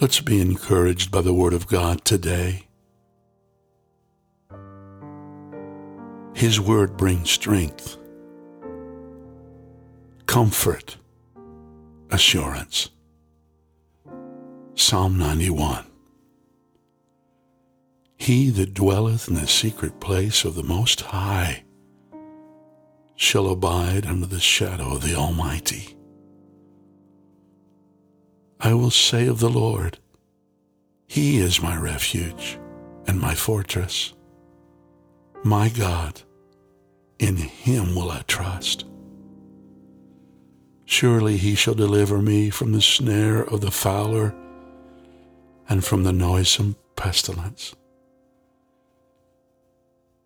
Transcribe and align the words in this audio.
Let's 0.00 0.20
be 0.20 0.40
encouraged 0.40 1.10
by 1.10 1.22
the 1.22 1.34
Word 1.34 1.52
of 1.52 1.66
God 1.66 2.04
today. 2.04 2.68
His 6.34 6.60
Word 6.60 6.96
brings 6.96 7.32
strength, 7.32 7.96
comfort, 10.26 10.98
assurance. 12.12 12.90
Psalm 14.76 15.18
91 15.18 15.84
He 18.18 18.50
that 18.50 18.74
dwelleth 18.74 19.26
in 19.26 19.34
the 19.34 19.48
secret 19.48 19.98
place 19.98 20.44
of 20.44 20.54
the 20.54 20.62
Most 20.62 21.00
High 21.00 21.64
shall 23.16 23.48
abide 23.48 24.06
under 24.06 24.26
the 24.26 24.38
shadow 24.38 24.94
of 24.94 25.02
the 25.02 25.16
Almighty. 25.16 25.97
I 28.60 28.74
will 28.74 28.90
say 28.90 29.26
of 29.28 29.38
the 29.38 29.48
Lord, 29.48 29.98
He 31.06 31.38
is 31.38 31.62
my 31.62 31.76
refuge 31.78 32.58
and 33.06 33.20
my 33.20 33.34
fortress. 33.34 34.12
My 35.44 35.68
God, 35.68 36.22
in 37.18 37.36
Him 37.36 37.94
will 37.94 38.10
I 38.10 38.22
trust. 38.26 38.84
Surely 40.84 41.36
He 41.36 41.54
shall 41.54 41.74
deliver 41.74 42.20
me 42.20 42.50
from 42.50 42.72
the 42.72 42.82
snare 42.82 43.42
of 43.42 43.60
the 43.60 43.70
fowler 43.70 44.34
and 45.68 45.84
from 45.84 46.02
the 46.02 46.12
noisome 46.12 46.76
pestilence. 46.96 47.74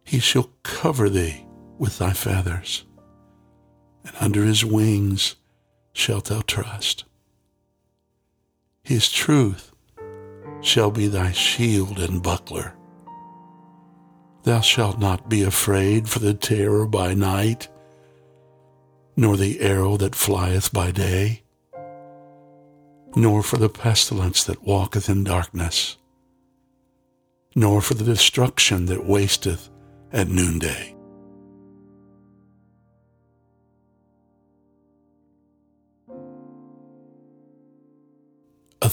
He 0.05 0.21
shall 0.21 0.51
cover 0.63 1.09
thee 1.09 1.45
with 1.79 1.99
thy 1.99 2.13
feathers, 2.13 2.85
and 4.05 4.15
under 4.21 4.45
his 4.45 4.65
wings 4.65 5.37
shalt 5.93 6.27
thou 6.27 6.43
trust. 6.47 7.05
His 8.85 9.09
truth 9.09 9.73
shall 10.61 10.91
be 10.91 11.07
thy 11.07 11.31
shield 11.31 12.01
and 12.01 12.23
buckler. 12.23 12.75
Thou 14.43 14.61
shalt 14.61 14.99
not 14.99 15.29
be 15.29 15.45
afraid 15.45 16.09
for 16.09 16.19
the 16.19 16.35
terror 16.35 16.87
by 16.87 17.15
night, 17.15 17.69
nor 19.17 19.37
the 19.37 19.61
arrow 19.61 19.97
that 19.99 20.17
flieth 20.17 20.73
by 20.73 20.91
day, 20.91 21.43
nor 23.15 23.43
for 23.45 23.57
the 23.57 23.69
pestilence 23.69 24.43
that 24.45 24.65
walketh 24.65 25.09
in 25.09 25.23
darkness, 25.23 25.97
nor 27.55 27.81
for 27.81 27.95
the 27.95 28.05
destruction 28.05 28.87
that 28.87 29.07
wasteth 29.07 29.71
at 30.13 30.27
noonday. 30.27 30.97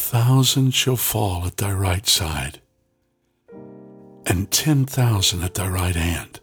Thousand 0.09 0.73
shall 0.73 0.95
fall 0.95 1.45
at 1.45 1.57
thy 1.57 1.71
right 1.71 2.07
side, 2.07 2.59
and 4.25 4.49
ten 4.49 4.83
thousand 4.83 5.43
at 5.43 5.53
thy 5.53 5.67
right 5.67 5.95
hand, 5.95 6.39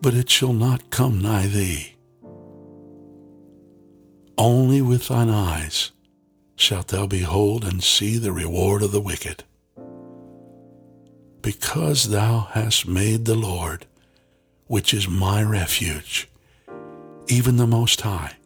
but 0.00 0.14
it 0.14 0.30
shall 0.30 0.54
not 0.54 0.88
come 0.88 1.20
nigh 1.20 1.46
thee. 1.46 1.96
Only 4.38 4.80
with 4.80 5.08
thine 5.08 5.28
eyes 5.28 5.92
shalt 6.56 6.88
thou 6.88 7.06
behold 7.06 7.62
and 7.62 7.82
see 7.82 8.16
the 8.16 8.32
reward 8.32 8.82
of 8.82 8.90
the 8.90 9.02
wicked. 9.02 9.44
Because 11.42 12.08
thou 12.08 12.48
hast 12.52 12.88
made 12.88 13.26
the 13.26 13.34
Lord, 13.34 13.84
which 14.66 14.94
is 14.94 15.06
my 15.06 15.42
refuge, 15.42 16.26
even 17.26 17.58
the 17.58 17.66
Most 17.66 18.00
High, 18.00 18.36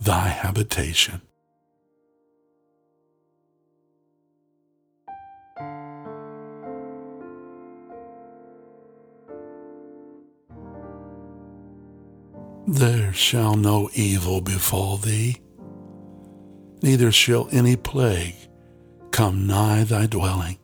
thy 0.00 0.28
habitation. 0.28 1.22
There 12.70 13.14
shall 13.14 13.56
no 13.56 13.88
evil 13.94 14.42
befall 14.42 14.98
thee, 14.98 15.38
neither 16.82 17.10
shall 17.10 17.48
any 17.50 17.76
plague 17.76 18.36
come 19.10 19.46
nigh 19.46 19.84
thy 19.84 20.04
dwelling. 20.04 20.58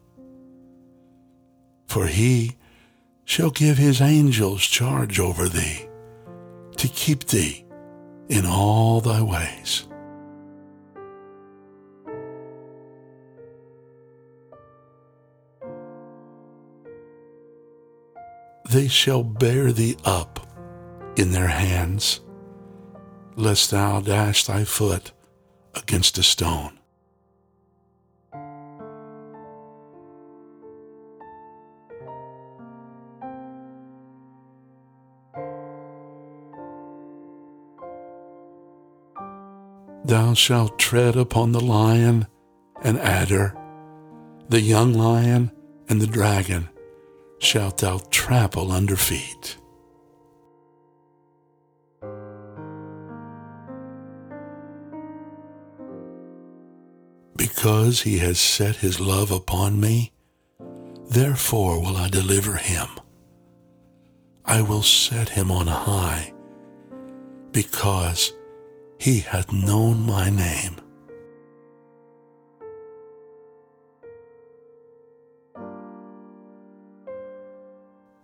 For 1.87 2.06
he 2.06 2.56
shall 3.25 3.48
give 3.48 3.78
his 3.78 4.03
angels 4.03 4.66
charge 4.66 5.19
over 5.19 5.48
thee, 5.48 5.88
to 6.76 6.88
keep 6.88 7.25
thee 7.25 7.64
in 8.28 8.44
all 8.44 9.00
thy 9.00 9.22
ways. 9.22 9.88
They 18.69 18.88
shall 18.88 19.25
bear 19.25 19.72
thee 19.72 19.97
up 20.04 20.44
in 21.16 21.32
their 21.32 21.48
hands, 21.48 22.20
lest 23.36 23.70
thou 23.70 24.00
dash 24.00 24.44
thy 24.44 24.64
foot 24.64 25.12
against 25.75 26.19
a 26.19 26.22
stone. 26.22 26.78
Thou 40.04 40.34
shalt 40.34 40.78
tread 40.78 41.16
upon 41.16 41.52
the 41.52 41.64
lion 41.64 42.26
and 42.82 42.98
adder, 42.98 43.56
the 44.50 44.60
young 44.60 44.92
lion 44.92 45.50
and 45.88 46.00
the 46.00 46.06
dragon 46.06 46.69
shalt 47.38 47.78
thou 47.78 48.00
trample 48.10 48.70
under 48.70 48.96
feet. 48.96 49.56
Because 57.64 58.02
he 58.02 58.19
has 58.19 58.38
set 58.38 58.76
his 58.76 59.00
love 59.00 59.30
upon 59.30 59.80
me, 59.80 60.12
therefore 61.08 61.80
will 61.80 61.97
I 61.97 62.10
deliver 62.10 62.56
him. 62.56 62.88
I 64.44 64.60
will 64.60 64.82
set 64.82 65.30
him 65.30 65.50
on 65.50 65.66
high, 65.69 66.34
because 67.52 68.34
he 68.98 69.20
hath 69.20 69.50
known 69.50 70.04
my 70.04 70.28
name. 70.28 70.76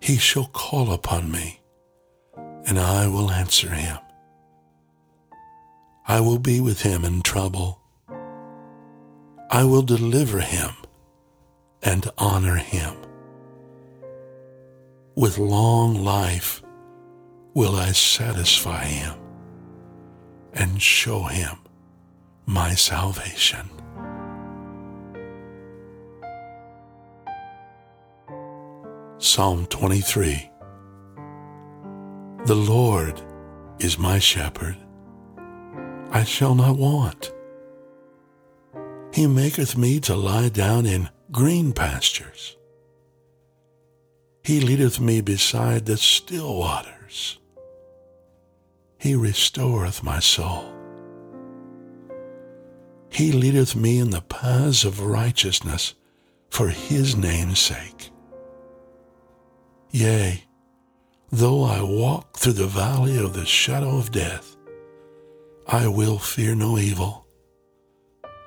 He 0.03 0.19
shall 0.19 0.49
call 0.53 0.93
upon 0.93 1.33
me, 1.33 1.63
and 2.67 2.79
I 2.79 3.09
will 3.09 3.31
answer 3.31 3.71
him. 3.71 3.97
I 6.07 6.21
will 6.21 6.39
be 6.39 6.61
with 6.61 6.83
him 6.83 7.07
in 7.07 7.23
trouble. 7.23 7.80
I 9.53 9.65
will 9.65 9.83
deliver 9.83 10.39
him 10.39 10.71
and 11.83 12.09
honor 12.17 12.55
him. 12.55 12.95
With 15.17 15.39
long 15.39 16.05
life 16.05 16.63
will 17.53 17.75
I 17.75 17.91
satisfy 17.91 18.85
him 18.85 19.19
and 20.53 20.81
show 20.81 21.25
him 21.25 21.57
my 22.47 22.75
salvation. 22.75 23.69
Psalm 29.19 29.67
23 29.67 30.49
The 32.45 32.55
Lord 32.55 33.21
is 33.81 33.99
my 33.99 34.21
shepherd, 34.21 34.77
I 36.13 36.23
shall 36.23 36.55
not 36.55 36.79
want. 36.79 37.33
He 39.13 39.27
maketh 39.27 39.77
me 39.77 39.99
to 40.01 40.15
lie 40.15 40.49
down 40.49 40.87
in 40.87 41.09
green 41.33 41.73
pastures. 41.73 42.57
He 44.45 44.61
leadeth 44.61 45.01
me 45.01 45.21
beside 45.21 45.87
the 45.87 45.97
still 45.97 46.57
waters. 46.57 47.39
He 48.99 49.15
restoreth 49.15 50.03
my 50.03 50.21
soul. 50.21 50.73
He 53.11 53.33
leadeth 53.33 53.75
me 53.75 53.99
in 53.99 54.11
the 54.11 54.21
paths 54.21 54.85
of 54.85 55.01
righteousness 55.01 55.95
for 56.51 56.69
his 56.69 57.17
name's 57.17 57.59
sake. 57.59 58.11
Yea, 59.91 60.45
though 61.31 61.65
I 61.65 61.83
walk 61.83 62.37
through 62.37 62.53
the 62.53 62.67
valley 62.67 63.19
of 63.19 63.35
the 63.35 63.47
shadow 63.47 63.97
of 63.97 64.13
death, 64.13 64.57
I 65.67 65.89
will 65.89 66.19
fear 66.19 66.55
no 66.55 66.79
evil 66.79 67.27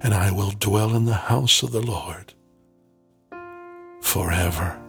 and 0.00 0.14
I 0.14 0.30
will 0.30 0.50
dwell 0.50 0.94
in 0.94 1.04
the 1.04 1.14
house 1.14 1.62
of 1.62 1.72
the 1.72 1.80
Lord 1.80 2.34
forever. 4.02 4.85